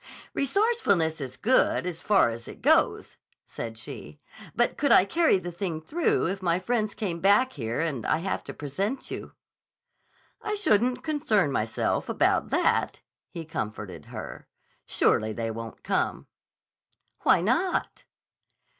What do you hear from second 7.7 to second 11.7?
and I have to present you?" "I shouldn't concern